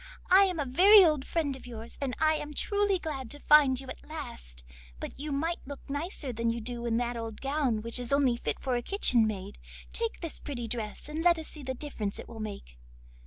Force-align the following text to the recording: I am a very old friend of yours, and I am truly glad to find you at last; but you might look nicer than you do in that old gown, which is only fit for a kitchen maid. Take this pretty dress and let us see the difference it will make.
I 0.31 0.45
am 0.45 0.59
a 0.59 0.65
very 0.65 1.05
old 1.05 1.25
friend 1.27 1.55
of 1.55 1.67
yours, 1.67 1.99
and 2.01 2.15
I 2.19 2.33
am 2.33 2.55
truly 2.55 2.97
glad 2.97 3.29
to 3.29 3.39
find 3.39 3.79
you 3.79 3.87
at 3.89 4.03
last; 4.09 4.63
but 4.99 5.19
you 5.19 5.31
might 5.31 5.59
look 5.67 5.87
nicer 5.87 6.33
than 6.33 6.49
you 6.49 6.59
do 6.59 6.87
in 6.87 6.97
that 6.97 7.15
old 7.15 7.39
gown, 7.39 7.83
which 7.83 7.99
is 7.99 8.11
only 8.11 8.35
fit 8.37 8.59
for 8.59 8.75
a 8.75 8.81
kitchen 8.81 9.27
maid. 9.27 9.59
Take 9.93 10.19
this 10.21 10.39
pretty 10.39 10.67
dress 10.67 11.07
and 11.07 11.21
let 11.21 11.37
us 11.37 11.49
see 11.49 11.61
the 11.61 11.75
difference 11.75 12.17
it 12.17 12.27
will 12.27 12.39
make. 12.39 12.79